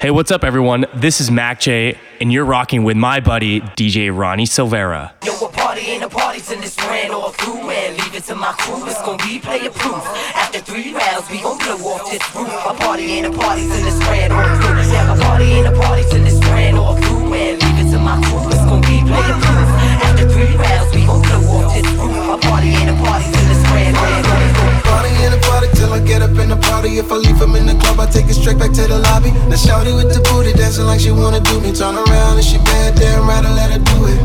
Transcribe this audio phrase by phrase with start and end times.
[0.00, 0.86] Hey, what's up, everyone?
[0.94, 5.10] This is Mac J, and you're rocking with my buddy DJ Ronnie Silvera.
[5.26, 7.96] Yo, a party ain't a party till it's ran all through, man.
[7.98, 9.98] Leave it to my crew, it's gonna be player proof.
[10.38, 12.46] After three rounds, we gon' blow off this roof.
[12.46, 14.86] A party ain't a party till it's ran all through.
[14.86, 17.58] Yeah, a party ain't a party till it's ran all through, man.
[17.58, 19.68] Leave it to my crew, it's gonna be player proof.
[20.06, 22.38] After three rounds, we gon' blow off this roof.
[22.38, 24.57] A party ain't a party till it's ran all through.
[24.88, 26.98] Party in the party till I get up in the party.
[26.98, 29.30] If I leave him in the club, I take it straight back to the lobby.
[29.68, 31.72] Now it with the booty dancing like she wanna do me.
[31.72, 34.18] Turn around and she bad, damn right, I let her do it.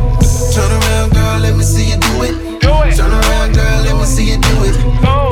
[0.56, 2.62] Turn around, girl, let me see you do it.
[2.62, 2.96] Do it.
[2.96, 4.76] Turn around, girl, let me see you do it.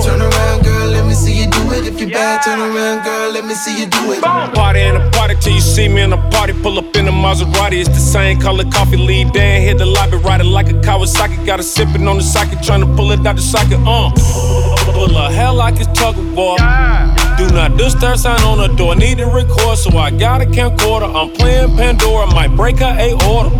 [0.03, 0.80] Turn around, girl,
[1.12, 1.86] me see you do it.
[1.86, 4.24] If you bad, turn around, girl, let me see you do it.
[4.24, 6.54] Party in a party till you see me in a party.
[6.54, 7.80] Pull up in a Maserati.
[7.82, 8.98] It's the same color coffee.
[8.98, 11.46] Lead Dan hit the lobby, ride it like a Kawasaki.
[11.46, 13.80] Got a sippin' on the socket, tryna pull it out the socket.
[13.86, 14.12] Uh,
[14.94, 16.58] pull a hell like it's tug of war.
[17.38, 18.96] Do not disturb sign on the door.
[18.96, 21.09] Need to record, so I got a camcorder.
[21.14, 23.52] I'm playing Pandora, might break her a order.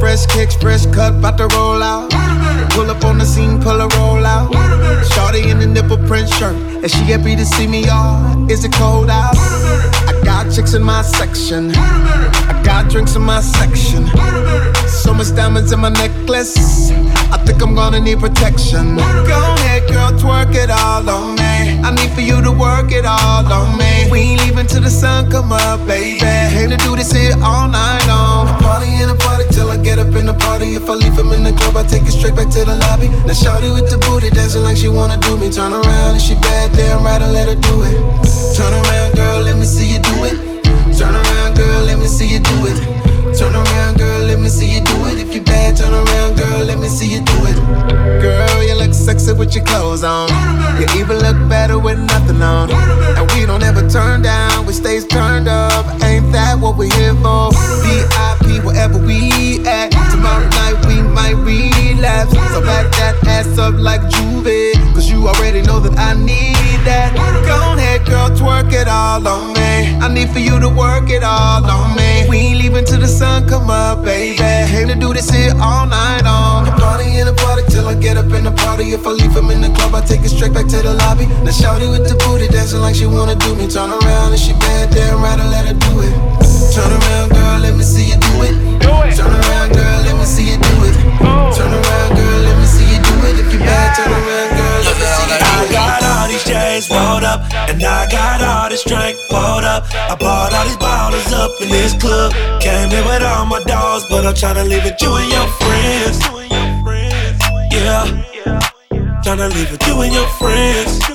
[0.00, 2.39] Fresh kicks, fresh cut, bout to roll out.
[2.80, 4.48] Pull up on the scene, pull a roll out.
[5.12, 8.50] Shorty in the nipple print shirt, and she happy to see me, y'all.
[8.50, 9.36] Is it cold out?
[9.36, 11.72] I got chicks in my section.
[11.76, 14.06] I got drinks in my section.
[14.88, 16.90] So much diamonds in my necklace.
[17.30, 18.96] I think I'm gonna need protection.
[18.96, 21.84] Go ahead, girl, twerk it all on me.
[21.84, 24.08] I need for you to work it all on me.
[24.10, 26.20] We ain't leaving till the sun come up, baby.
[26.20, 28.59] Hate to do this here all night long.
[29.82, 30.74] Get up in the party.
[30.74, 33.08] If I leave him in the club, I take it straight back to the lobby.
[33.26, 35.50] Now shawty with the booty dancing like she wanna do me.
[35.50, 37.96] Turn around and she bad, damn right, I let her do it.
[38.56, 40.36] Turn around, girl, let me see you do it.
[40.96, 42.78] Turn around, girl, let me see you do it.
[43.36, 45.18] Turn around, girl, let me see you do it.
[45.18, 47.56] If you bad, turn around, girl, let me see you do it.
[48.20, 50.28] Girl, you look sexy with your clothes on.
[50.78, 52.70] You even look better with nothing on.
[52.70, 55.84] And don't ever turn down, we stays turned up.
[56.04, 57.50] Ain't that what we're here for?
[57.82, 59.90] VIP, wherever we at.
[60.12, 62.30] Tomorrow night we might relapse.
[62.30, 64.69] So back that ass up like Juve.
[65.20, 67.12] You already know that I need that.
[67.44, 70.00] Go ahead, girl, twerk it all on me.
[70.00, 72.24] I need for you to work it all on me.
[72.24, 74.40] We ain't leaving till the sun come up, baby.
[74.40, 76.64] Came to do this here all night long.
[76.80, 78.96] Party in the party till I get up in the party.
[78.96, 81.28] If I leave him in the club, I take it straight back to the lobby.
[81.44, 83.68] Now shawty with the booty dancing like she wanna do me.
[83.68, 86.16] Turn around and she bad, damn right, I let her do it.
[86.72, 88.56] Turn around, girl, let me see you do it.
[88.80, 89.20] Do it.
[89.20, 90.96] Turn around, girl, let me see you do it.
[91.20, 91.52] Oh.
[91.52, 93.36] Turn around, girl, let me see you do it.
[93.36, 94.39] If you bad, turn around,
[95.70, 99.84] got all these chains rolled up, and I got all this drink pulled up.
[99.94, 102.32] I bought all these bottles up in this club.
[102.60, 106.18] Came in with all my dogs, but I'm tryna leave it you and your friends.
[107.72, 108.04] Yeah,
[109.24, 111.09] tryna leave it you and your friends.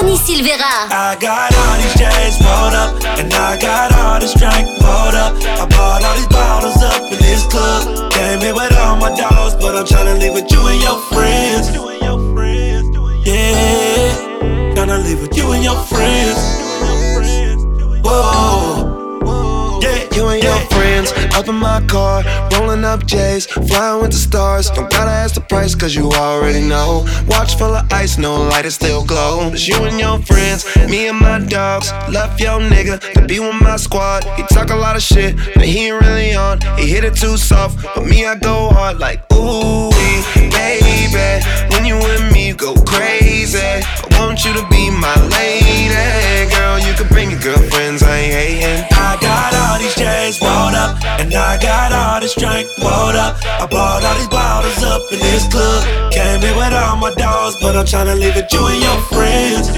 [0.00, 0.88] Ronnie Silvera.
[0.88, 5.36] I got all these chains rolled up, and I got all this drink pulled up.
[5.44, 8.10] I bought all these bottles up in this club.
[8.10, 11.68] Came in with all my dogs, but I'm tryna leave with you and your friends.
[13.26, 16.38] Yeah, tryna leave with you and your friends.
[18.02, 18.79] Whoa,
[20.14, 22.22] You and your friends up in my car,
[22.52, 24.70] rolling up J's, flying with the stars.
[24.70, 27.06] Don't gotta ask the price, cause you already know.
[27.26, 29.50] Watch full of ice, no light, it still glow.
[29.52, 31.92] It's you and your friends, me and my dogs.
[32.10, 34.24] Left your nigga to be with my squad.
[34.36, 36.60] He talk a lot of shit, but he ain't really on.
[36.76, 39.90] He hit it too soft, but me, I go hard like, ooh,
[40.50, 41.44] baby.
[41.70, 43.58] When you with me, you go crazy.
[43.58, 46.50] I want you to be my lady.
[46.54, 48.89] Girl, you can bring your girlfriends, I ain't hating.
[49.20, 53.36] Got all these chains rolled up, and I got all this drink rolled up.
[53.44, 56.12] I bought all these bottles up in this club.
[56.12, 59.68] Came in with all my dogs, but I'm tryna leave it you and your friends.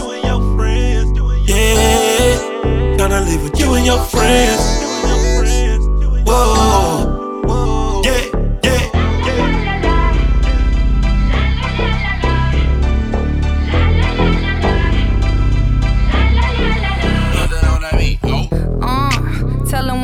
[1.48, 2.38] Yeah,
[2.96, 4.62] tryna leave it you and your friends.
[6.24, 7.11] Whoa,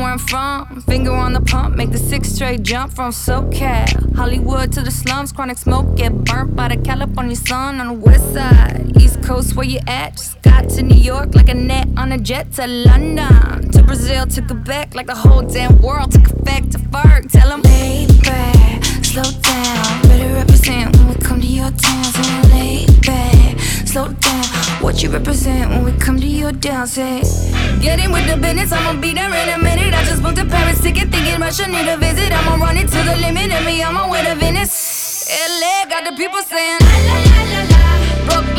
[0.09, 0.81] where I'm from.
[0.81, 4.15] Finger on the pump, make the six straight jump from SoCal.
[4.15, 8.33] Hollywood to the slums, chronic smoke, get burnt by the California sun on the west
[8.33, 8.91] side.
[8.99, 10.13] East Coast, where you at?
[10.13, 13.71] Just got to New York like a net on a jet to London.
[13.71, 17.31] To Brazil, to Quebec, like the whole damn world took effect to Ferg.
[17.31, 18.78] Tell them, lay back,
[19.23, 20.01] slow down.
[20.03, 22.03] Better represent when we come to your town.
[22.03, 22.23] So
[22.55, 24.45] lay back, slow down.
[24.81, 26.87] What you represent when we come to your town?
[26.87, 27.81] Say, eh?
[27.81, 29.93] get in with the business, I'ma be there in a minute.
[29.93, 32.31] I just booked a Paris ticket, thinking Russia need a visit.
[32.31, 35.27] I'ma run it to the limit, and me on my way to Venice.
[35.61, 37.79] LA got the people saying, la la la la la.
[38.25, 38.58] Brooklyn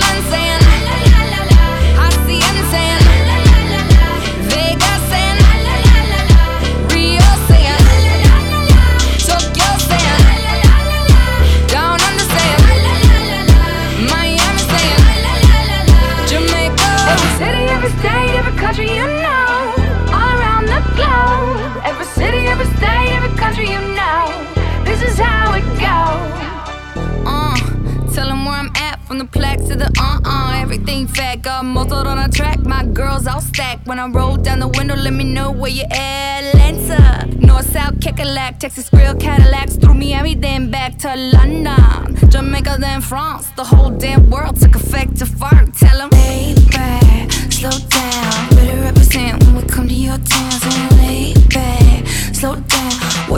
[29.70, 30.60] to the uh uh.
[30.60, 32.58] Everything fat, got muzzled on a track.
[32.60, 33.86] My girls all stacked.
[33.86, 36.40] When I roll down the window, let me know where you at.
[36.40, 39.76] Atlanta, North South, Kekalak, Texas Grill, Cadillacs.
[39.76, 42.16] Through Miami, then back to London.
[42.30, 43.50] Jamaica, then France.
[43.56, 45.74] The whole damn world took effect to fart.
[45.74, 46.39] Tell them, lay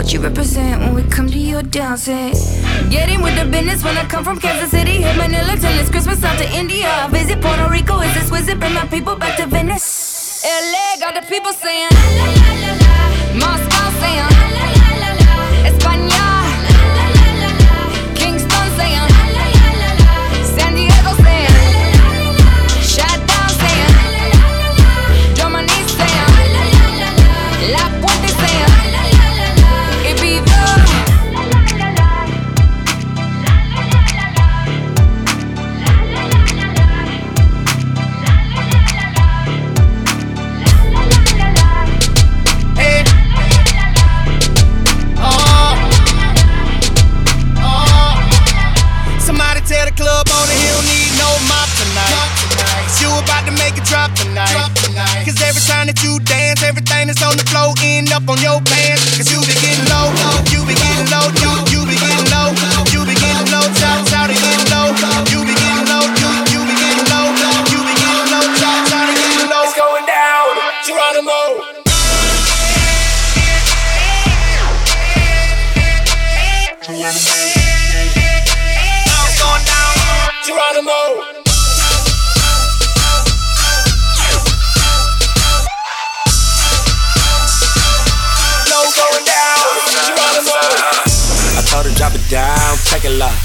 [0.03, 2.33] What you represent when we come to your dancing?
[2.89, 5.01] Getting with the business when I come from Kansas City.
[5.01, 7.07] Hit Manila till it's Christmas out to India.
[7.09, 8.59] Visit Puerto Rico, is this visit?
[8.59, 10.43] Bring my people back to Venice.
[10.43, 12.95] LA got the people saying, la la la la la.
[13.39, 14.52] Moscow saying,
[53.23, 54.51] about to make it drop tonight.
[55.23, 58.59] Cause every time that you dance, everything that's on the floor end up on your
[58.61, 59.15] pants.
[59.15, 61.62] Cause you be getting low, low, you be getting low, you,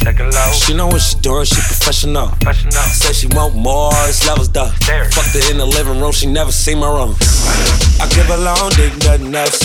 [0.09, 2.29] She know what she doing, she professional.
[2.41, 2.81] Professional.
[2.97, 4.71] Said she want more, it's levels though.
[4.87, 5.05] There.
[5.11, 7.15] Fucked her in the living room, she never seen my room.
[8.01, 9.61] I give her long dick, nothing else.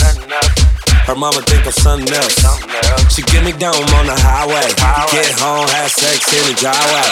[1.08, 2.36] Her mama think I'm something else.
[3.14, 4.68] She get me down on the highway.
[5.12, 7.08] Get home, have sex in the driveway.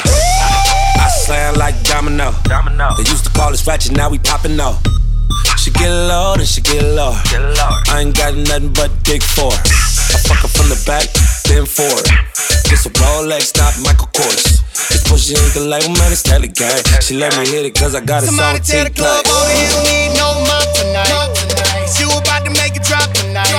[1.00, 2.34] I slam like domino.
[2.44, 2.96] Domino.
[2.96, 4.82] They used to call us ratchet, now we popping off.
[5.56, 6.60] She get low, then she.
[6.60, 7.16] Get low.
[7.88, 9.62] I ain't got nothing but dick for her.
[10.12, 11.08] I fuck her from the back,
[11.52, 12.08] then forward.
[12.68, 14.64] This a Rolex, not Michael Kors.
[14.88, 16.80] This pussy ain't the label, man, it's Telly Gang.
[17.04, 19.52] She let me hit it cause I got it Somebody on tell the club owner
[19.52, 21.12] he don't need no mop tonight.
[22.00, 23.52] You about to make it drop tonight.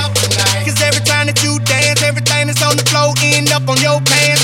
[0.66, 4.02] Cause every time that you dance, everything that's on the floor end up on your
[4.02, 4.43] pants.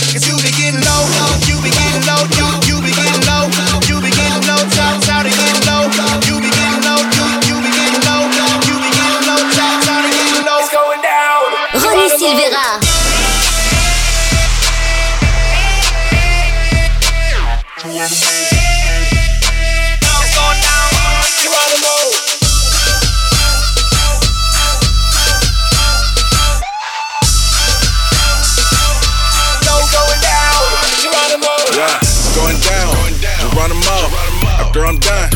[34.70, 35.30] After I'm done,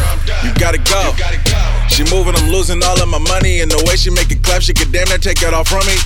[0.46, 1.10] you gotta go.
[1.90, 3.62] She moving, I'm losing all of my money.
[3.62, 5.82] And the way she make it clap, she could damn near take it all from
[5.90, 5.98] me.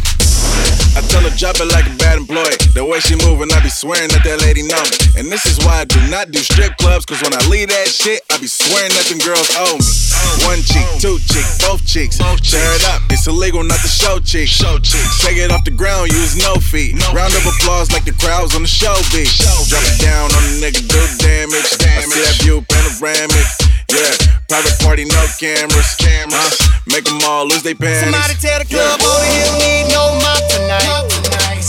[0.95, 2.55] I tell her drop it like a bad employee.
[2.71, 5.19] The way she moving, I be swearing that that lady know me.
[5.19, 7.91] And this is why I do not do strip clubs, cause when I leave that
[7.91, 10.06] shit, I be swearing that them girls owe me.
[10.45, 12.17] One cheek, two cheek, both cheeks.
[12.17, 14.47] Tear it up, it's illegal not to show cheek.
[14.47, 15.03] Show cheek.
[15.21, 16.95] Take it off the ground, use no feet.
[17.13, 19.29] Round of applause like the crowds on the show beat.
[19.67, 21.69] Drop it down on the nigga, do damage.
[21.83, 23.47] I see that view panoramic.
[23.87, 24.11] Yeah,
[24.51, 25.95] private party, no cameras.
[25.95, 26.59] Cameras.
[26.87, 28.03] Make them all lose their pants.
[28.03, 31.07] Somebody tell the club owner he don't need no mop tonight.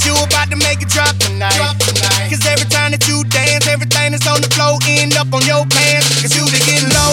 [0.06, 1.52] You about to make it drop tonight.
[2.30, 5.66] Cause every time that you dance, everything that's on the floor end up on your
[5.66, 6.22] pants.
[6.22, 7.12] Cause you be getting low,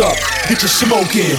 [0.00, 0.16] up,
[0.48, 1.36] get your smoke in.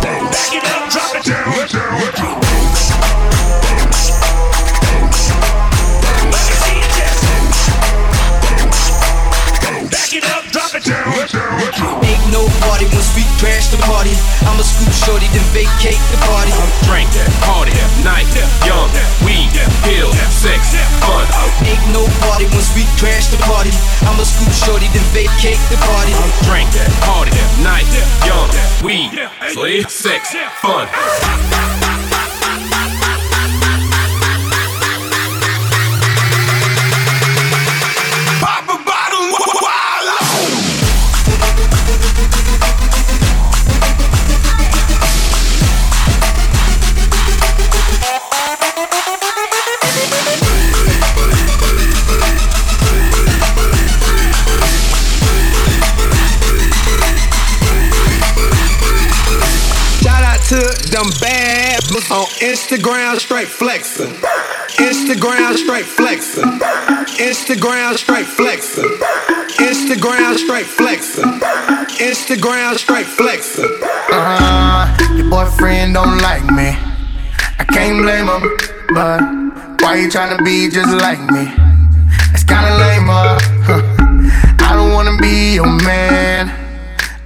[0.00, 1.44] Back it up, drop it down.
[9.88, 12.04] Back it up, drop it down.
[12.04, 14.12] Ain't no party once we crash the party.
[14.50, 16.50] I'ma scoop shorty, then vacate the party.
[16.82, 17.06] Drink,
[17.46, 17.70] party,
[18.02, 18.26] night,
[18.66, 18.90] young,
[19.22, 19.54] weed,
[19.86, 20.74] pills, sex,
[21.06, 21.26] fun.
[21.62, 23.70] Ain't no party once we crash the party.
[24.02, 26.12] I'ma scoop shorty, then vacate the party.
[26.50, 26.68] Drink,
[27.06, 27.30] party,
[27.62, 27.86] night,
[28.26, 28.50] young,
[28.82, 29.14] weed,
[29.54, 32.09] sleep, sex, fun.
[61.02, 64.12] Them bad bitches on Instagram straight flexing.
[64.76, 66.44] Instagram straight flexing.
[67.18, 68.84] Instagram straight flexing.
[69.58, 71.40] Instagram straight flexing.
[71.98, 73.64] Instagram straight flexing.
[74.12, 75.14] Uh, huh.
[75.14, 76.76] your boyfriend don't like me.
[77.58, 78.42] I can't blame him,
[78.94, 79.20] but
[79.82, 81.52] why you tryna be just like me?
[82.32, 83.82] It's kinda lame, uh, huh.
[84.66, 86.59] I don't wanna be your man.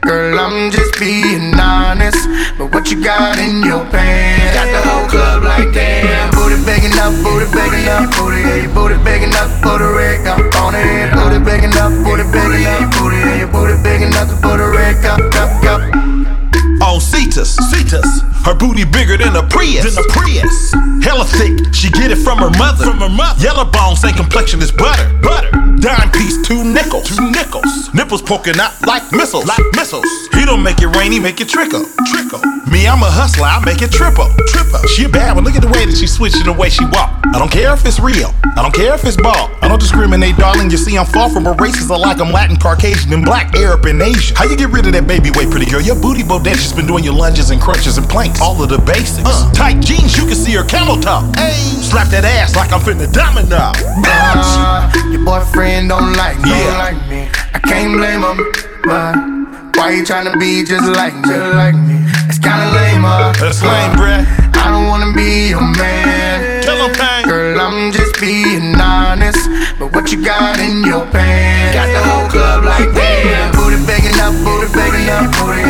[0.04, 2.28] Girl, I'm just being honest.
[2.58, 4.52] But what you got in your pants?
[4.52, 6.30] Got the whole club like damn.
[6.36, 10.20] Booty big enough, booty big enough, booty, yeah, your booty big enough, put a red
[10.24, 11.08] cup on it.
[11.16, 14.68] Booty big enough, booty big enough, booty, yeah, your booty big enough to put a
[14.68, 15.80] red cup, cup, cup.
[16.84, 17.56] on Cetus.
[17.72, 18.20] Cetus.
[18.44, 19.88] Her booty bigger than a Prius.
[19.88, 20.72] Than a Prius.
[21.00, 22.84] Hella thick, she get it from her mother.
[22.84, 23.40] From her mother.
[23.42, 25.08] Yellow bone, same complexion as butter.
[25.24, 25.63] Butter.
[25.84, 27.04] Dime piece, two nickels.
[27.04, 27.92] Two nickels.
[27.92, 29.44] Nipples poking out like missiles.
[29.44, 30.08] Like missiles.
[30.32, 31.84] He don't make it rainy, make it trickle.
[32.08, 32.40] Trickle.
[32.72, 34.32] Me, I'm a hustler, I make it triple.
[34.48, 34.80] Triple.
[34.88, 37.20] She a bad one, look at the way that she switching the way she walk.
[37.34, 38.32] I don't care if it's real.
[38.56, 39.52] I don't care if it's ball.
[39.60, 40.70] I don't discriminate, darling.
[40.70, 41.92] You see, I'm far from a racist.
[41.92, 44.34] I like I'm Latin, Caucasian, and black, Arab, and Asian.
[44.36, 45.82] How you get rid of that baby weight, pretty girl?
[45.84, 48.40] Your booty bodacious been doing your lunges and crunches and planks.
[48.40, 49.28] All of the basics.
[49.28, 49.52] Uh.
[49.52, 51.28] Tight jeans, you can see her camel toe.
[51.36, 51.52] Hey,
[51.94, 53.70] slap that ass like I'm finna domino.
[54.02, 56.50] Uh, your boyfriend don't like me.
[56.50, 56.66] Yeah.
[56.66, 57.30] Don't like me.
[57.54, 58.38] I can't blame him,
[58.82, 59.14] but
[59.78, 61.30] why you tryna be just like me?
[61.30, 62.02] Just like me.
[62.26, 63.30] It's kinda lame, uh.
[63.38, 64.26] That's lame, bruh.
[64.58, 66.64] I don't wanna be your man.
[66.66, 67.30] Tell him, Pang.
[67.30, 69.46] Girl, I'm just being honest.
[69.78, 71.78] But what you got in your pants?
[71.78, 73.54] Got the whole club like damn.
[73.54, 75.62] Booty big enough, booty big enough, booty,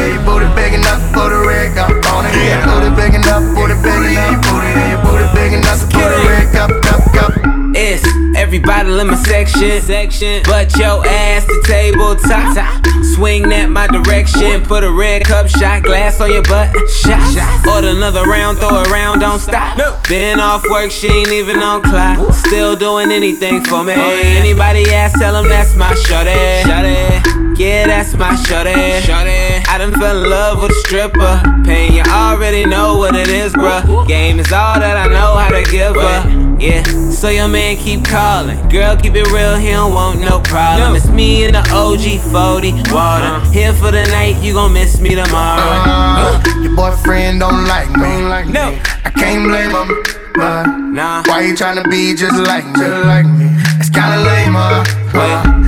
[8.55, 10.43] It's everybody in my section, section.
[10.45, 12.87] But your ass to table top.
[13.15, 14.63] Swing that my direction.
[14.63, 16.71] Put a red cup shot glass on your butt.
[16.89, 17.67] Shot.
[17.67, 19.77] Order another round, throw it around, don't stop.
[20.09, 22.33] Been off work, she ain't even on clock.
[22.33, 23.95] Still doing anything for me.
[23.97, 26.31] Oh, Anybody ask, tell them that's my shorty.
[26.63, 27.44] Shorty.
[27.57, 28.73] Yeah, that's my shorty.
[29.03, 29.63] Shorty.
[29.71, 31.41] I done fell in love with a stripper.
[31.65, 34.07] Pain, you already know what it is, bruh.
[34.09, 36.57] Game is all that I know how to give her.
[36.59, 38.59] Yeah, so your man keep calling.
[38.69, 40.97] Girl, keep it real, he don't want no problem.
[40.97, 43.41] It's me and the OG 40 water.
[43.51, 45.63] Here for the night, you gon' miss me tomorrow.
[45.63, 48.53] Uh, your boyfriend don't like me.
[48.53, 48.77] No.
[49.05, 50.03] I can't blame him,
[50.35, 51.23] but Nah.
[51.27, 52.73] why you tryna be just like me?
[52.81, 53.47] Just like me.
[53.79, 55.64] It's kinda lame, uh.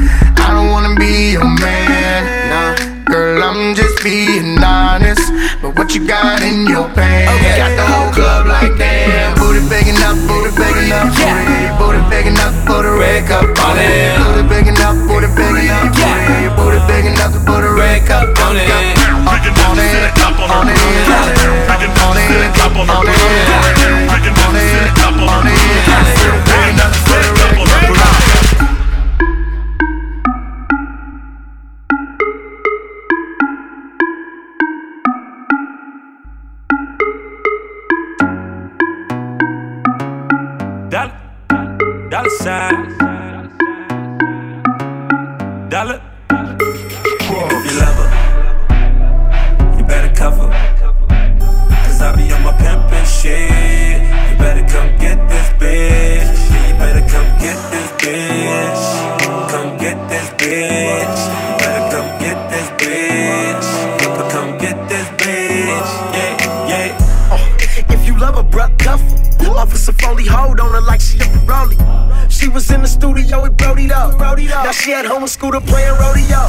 [1.06, 2.22] Be your man.
[2.50, 2.74] Nah.
[3.06, 5.22] Girl, I'm just being honest.
[5.62, 7.30] But what you got in your pants?
[7.38, 7.54] Okay.
[7.62, 9.38] Got the whole club like damn.
[9.38, 11.14] Booty big enough, booty big enough.
[11.14, 11.30] Yeah.
[11.30, 14.18] Booty, yeah, booty big enough, put a red cup on it.
[14.18, 15.94] Booty big enough, booty big enough.
[15.94, 16.50] Booty, Yeah.
[16.50, 18.66] yeah, booty big enough to put a red cup on it.
[18.66, 20.66] On it, on it, on it, on
[21.86, 21.94] it,
[22.90, 23.95] on it,
[50.30, 50.50] cover.
[51.86, 54.02] Cause I be on my pimpin' shit.
[54.28, 56.40] You better come get this bitch.
[56.66, 58.84] You better come get this bitch.
[59.52, 61.18] Come get this bitch.
[61.60, 63.68] Better come get this bitch.
[64.34, 65.90] Come get this bitch.
[66.16, 67.32] Yeah, yeah.
[67.32, 68.76] Uh, if you love a bruh.
[69.56, 71.95] Officer Foley, hold on her like she a Broly.
[72.28, 74.16] She was in the studio with Brody though.
[74.16, 76.46] Now she at home with Scooter playing rodeo.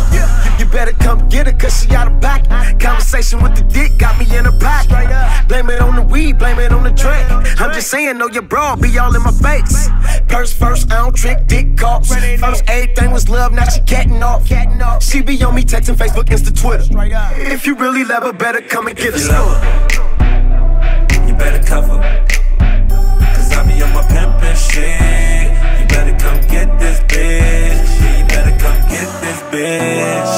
[0.60, 2.79] You better come get her cause she out of pocket.
[2.79, 5.48] Conversation with the dick got me in her pocket.
[5.48, 7.27] Blame it on the weed, blame it on the drink.
[7.62, 9.89] I'm just saying, know your bra be all in my face.
[10.27, 12.13] Purse first, I don't trick dick cops.
[12.13, 14.48] First, everything was love, now she catting off.
[15.01, 16.86] She be on me texting Facebook, Insta, Twitter.
[17.51, 19.19] If you really love her, better come and get her.
[21.27, 22.00] You better cover.
[22.60, 25.46] Cause I be on my pimpin' shit.
[26.19, 28.19] Come get this bitch.
[28.19, 30.37] You better come get this bitch.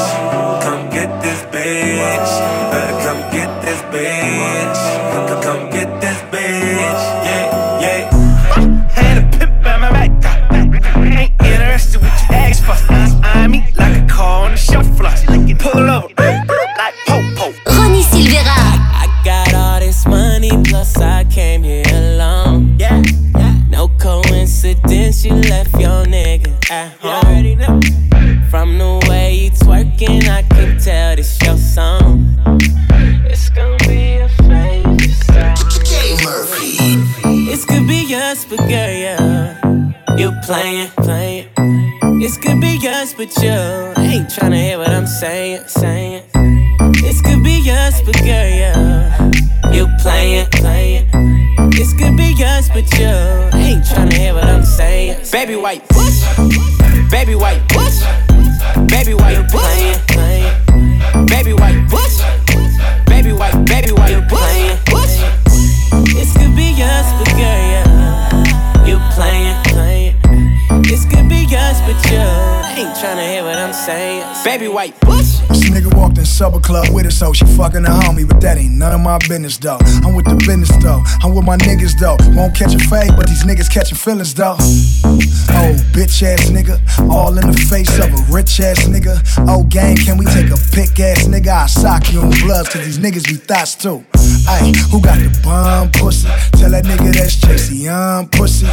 [74.50, 75.38] Baby white push.
[75.50, 78.58] This nigga walked in supper club with her, so she fucking a homie, but that
[78.58, 79.78] ain't none of my business though.
[80.02, 81.04] I'm with the business though.
[81.22, 82.18] I'm with my niggas though.
[82.34, 84.58] Won't catch a fade, but these niggas catching feelings though.
[84.58, 86.82] Oh, bitch ass nigga,
[87.12, 89.22] all in the face of a rich ass nigga.
[89.48, 91.50] Oh, gang, can we take a pick ass nigga?
[91.50, 94.04] I sock you in bloods, cause these niggas be thoughts too.
[94.50, 96.28] Ayy, who got the bomb pussy?
[96.58, 98.66] Tell that nigga that's Tracy, I'm pussy.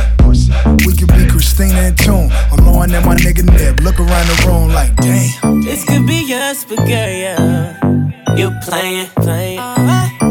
[0.86, 2.30] We could be Christina and Tune.
[2.50, 3.80] I'm knowing that my nigga Nib.
[3.80, 5.60] Look around the room like, damn.
[5.60, 7.76] This could be us, but girl, yeah.
[8.36, 9.60] You playing, playing.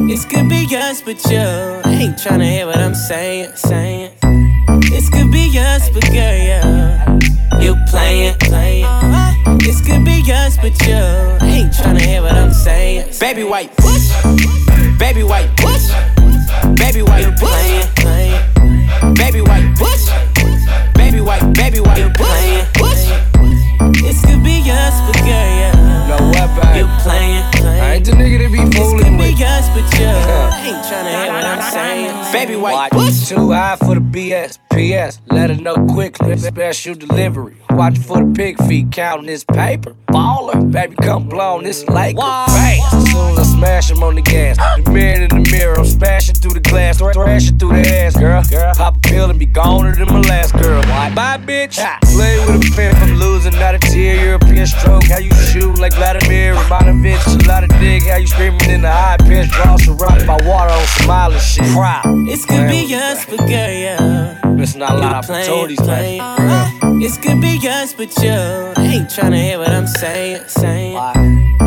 [0.07, 4.11] This could be us, but you ain't trying to hear what I'm saying, saying.
[4.89, 7.19] This could be us, but girl, yeah.
[7.61, 8.85] You playing, playing.
[9.59, 10.95] This could be us, but you
[11.45, 13.13] ain't trying to hear what I'm saying.
[13.19, 14.11] Baby white push,
[14.97, 15.64] baby white
[32.73, 34.59] white Watch too high for the BS.
[34.75, 36.35] PS, let her know quickly.
[36.37, 37.55] Special delivery.
[37.71, 39.95] Watch for the pig feet, counting this paper.
[40.07, 42.17] Baller, baby, come blow this lake.
[42.17, 42.93] Fast.
[42.93, 44.57] As soon as I smash him on the gas.
[44.83, 48.17] The man in the mirror, I'm smashing through the glass, thra- thrashing through the ass,
[48.17, 48.41] girl.
[48.75, 50.81] Pop a pill and be goner than my last girl.
[50.83, 51.75] Bye, bitch.
[52.13, 54.23] Play with a pen from losing, not a tear.
[54.25, 57.45] European stroke, how you shoot like Vladimir Ivanovic.
[57.45, 59.49] A lot of dig, how you screaming in the high pitch.
[59.51, 61.65] Draw surrounded by water on some island shit.
[61.73, 62.05] Proud.
[62.27, 64.39] This could be us, but girl, yeah.
[64.45, 65.87] Missing out a lot of playing, opportunities, man.
[65.87, 66.21] playing.
[66.21, 70.95] Uh, this could be us, but you ain't tryna hear what I'm saying, saying.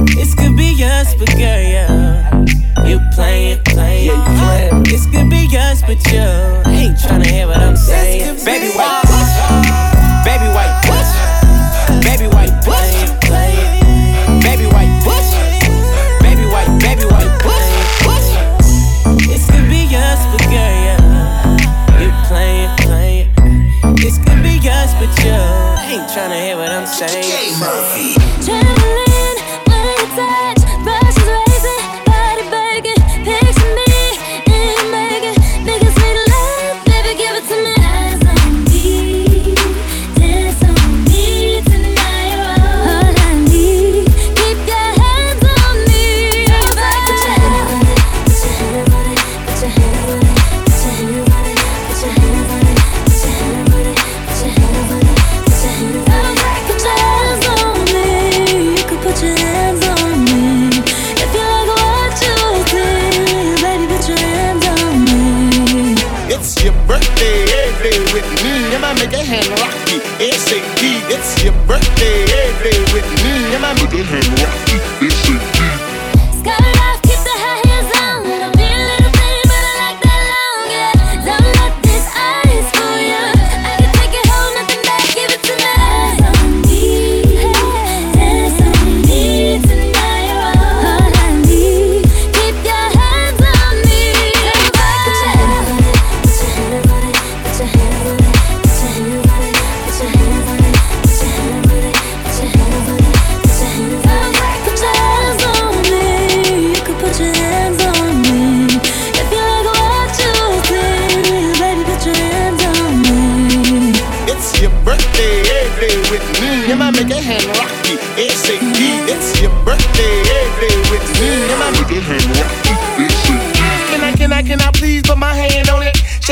[0.06, 2.44] This could be us, but girl, yeah.
[2.86, 4.82] You playing, playing.
[4.84, 6.20] This could be us, but you
[6.72, 8.44] ain't tryna hear what I'm saying.
[8.44, 9.07] Baby white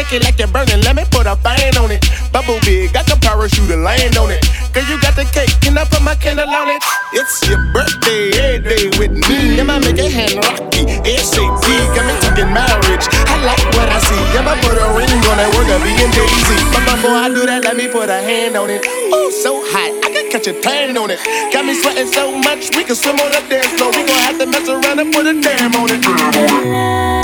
[0.06, 2.00] Like you're burning, let me put a fan on it.
[2.32, 4.40] Bubble big, got the parachute and land on it.
[4.72, 6.80] Girl, you got the cake, can I put my candle on it?
[7.12, 9.60] It's your birthday, every day with me.
[9.60, 13.04] I'ma make a hand rocky, SAT, got me talking marriage.
[13.28, 16.48] I like what I see, I'ma put a ring on that word of being Jay-Z.
[16.72, 18.86] But before I do that, let me put a hand on it.
[19.12, 21.20] Oh, so hot, I can catch a tan on it.
[21.52, 23.90] Got me sweating so much, we can swim on the dance floor.
[23.90, 27.15] We gon' have to mess around and put a dam on it.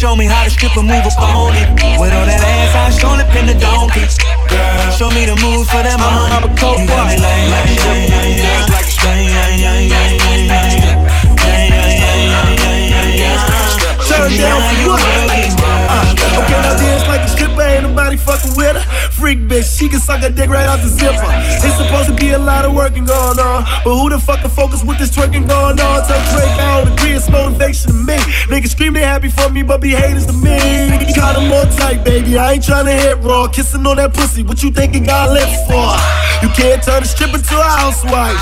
[0.00, 1.68] Show me how to strip stripper move upon it.
[2.00, 4.08] With all that ass, I shown up in the donkey.
[4.48, 6.32] Girl, show me the moves for that money.
[6.32, 7.28] I'm a coke You got me boy.
[7.28, 8.64] like, like, yeah, yeah, yeah.
[8.64, 11.04] Yeah, yeah, yeah, yeah, yeah, yeah.
[11.36, 14.00] Yeah, yeah, yeah, yeah, yeah, yeah, yeah.
[14.00, 15.04] Show Turn me down how for you what?
[15.04, 16.48] work it, girl.
[16.48, 18.84] Okay, now dance like a stripper, ain't nobody fucking with her.
[19.20, 21.20] Freak bitch, she can suck a dick right out the zipper.
[21.60, 24.48] It's supposed to be a lot of working going on, but who the fuck can
[24.48, 26.06] focus with this twerking going on?
[26.08, 28.16] Tell Drake I don't agree, it's motivation to me.
[28.48, 30.56] Niggas scream they happy for me, but be haters to me.
[31.14, 32.38] Got them more tight, baby.
[32.38, 34.42] I ain't tryna hit raw, kissing on that pussy.
[34.42, 35.92] What you thinking got lips for?
[36.40, 38.40] You can't turn a stripper to a housewife.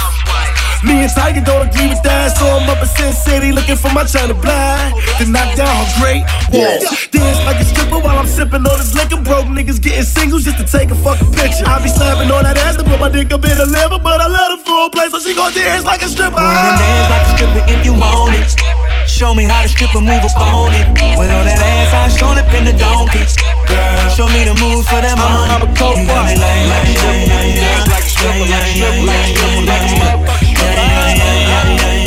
[0.85, 3.91] Me and Tiger don't agree with that, so I'm up in Sin City looking for
[3.91, 4.95] my China blind.
[5.19, 6.23] To knock down her great
[6.55, 6.87] walls.
[7.11, 9.19] Dance like a stripper while I'm sipping on this liquor.
[9.19, 11.67] Broke niggas getting singles just to take a fucking picture.
[11.67, 14.21] I be slapping on that ass to put my dick up in the liver, but
[14.21, 16.39] I let her full play, so she gon' dance like a stripper.
[16.39, 18.88] Wanna dance like a stripper if you want it.
[19.09, 20.87] Show me how the stripper move upon it.
[21.19, 23.25] With all that ass, I shown up in the donkey.
[23.67, 25.51] Girl, show me the move for that money.
[25.51, 26.45] I'm a coke You got me boy.
[26.45, 27.83] like, like, yeah, yeah, yeah.
[28.19, 30.23] Yeah, yeah, yeah, yeah, yeah, yeah.
[30.55, 31.98] Yeah, yeah, yeah, yeah,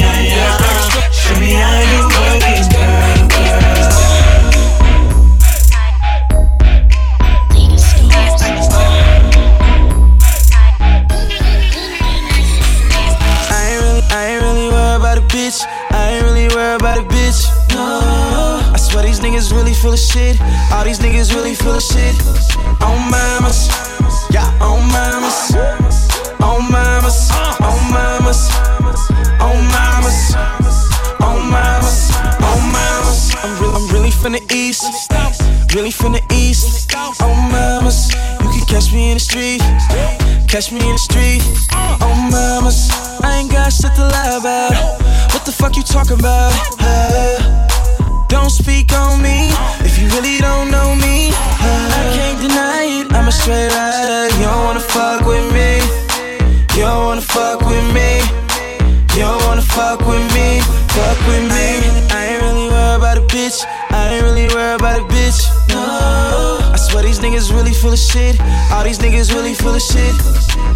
[67.32, 68.39] niggas really full of shit.
[68.72, 70.13] All these niggas really full of shit.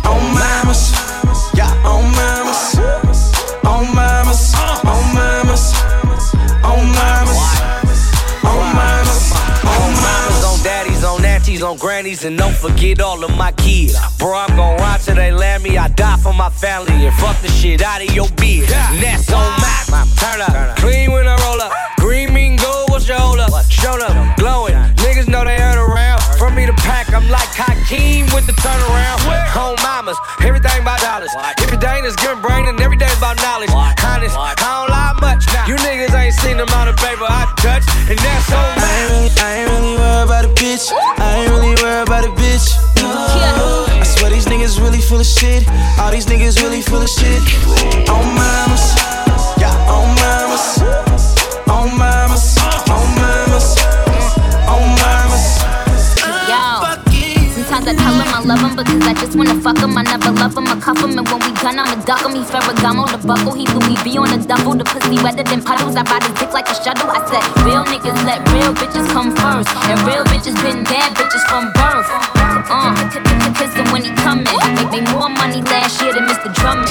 [0.06, 0.94] On mamas.
[1.54, 2.78] Yeah, on mamas.
[3.66, 4.56] On mamas.
[4.86, 5.74] On mamas.
[6.64, 7.42] On mamas.
[8.44, 9.34] On mamas.
[9.66, 13.98] On mamas, on daddies, on aunties, on grannies, and don't forget all of my kids.
[14.18, 15.78] Bro, I'm gon' ride till they land me.
[15.78, 18.72] I die for my family and fuck the shit out of your beard.
[18.72, 19.76] And that's on my
[20.18, 20.78] turn up.
[20.78, 21.74] Clean when I roll up.
[21.98, 23.52] Green mean gold, what's your hold up?
[23.70, 23.98] Show
[27.16, 29.20] at the turnaround.
[29.56, 31.32] Home mamas, everything about dollars.
[31.60, 33.72] Everything is good brain and everything about knowledge.
[33.72, 35.46] Honest, I don't lie much.
[35.68, 39.12] You niggas ain't seen the amount of paper I touch, and that's on I ain't
[39.12, 40.92] really, I ain't really worried about a bitch.
[40.92, 42.68] I ain't really worried about a bitch.
[43.00, 43.86] No.
[43.90, 45.64] I swear these niggas really full of shit.
[46.00, 47.42] All these niggas really full of shit.
[48.10, 48.86] On mamas,
[49.58, 50.84] yeah, on mamas,
[51.70, 52.55] on mamas,
[57.76, 59.98] sometimes I tell him I love him because I just wanna fuck him.
[59.98, 62.36] I never love him, I cuff him, and when we done, I'ma duck him.
[62.36, 64.76] He Ferragamo the buckle, he Louis V on the duffel.
[64.76, 65.96] The pussy wetter than puddles.
[65.96, 67.10] I ride his dick like a shuttle.
[67.12, 71.44] I said, real niggas let real bitches come first, and real bitches been bad bitches
[71.52, 72.08] from birth.
[72.72, 72.96] Uh,
[73.60, 74.46] kiss him when he coming.
[74.76, 76.54] Make me more money last year than Mr.
[76.54, 76.90] Drummond.